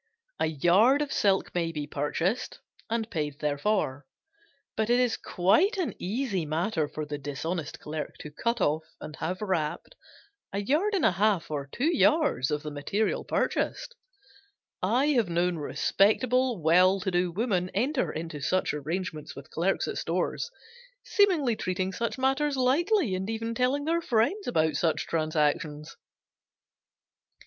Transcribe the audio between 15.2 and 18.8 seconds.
known respectable, well to do women enter into such